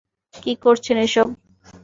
[0.33, 1.27] কি করছেন এসব?